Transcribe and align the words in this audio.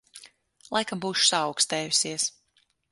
Laikam 0.77 1.03
būšu 1.05 1.29
saaukstējusies. 1.33 2.31